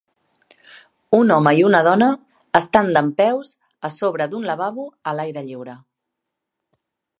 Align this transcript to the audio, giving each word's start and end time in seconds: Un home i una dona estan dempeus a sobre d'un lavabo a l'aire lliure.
Un 1.17 1.33
home 1.35 1.51
i 1.59 1.61
una 1.67 1.81
dona 1.87 2.07
estan 2.61 2.89
dempeus 2.97 3.53
a 3.89 3.93
sobre 3.99 4.29
d'un 4.33 4.49
lavabo 4.53 4.89
a 5.13 5.17
l'aire 5.19 5.47
lliure. 5.51 5.79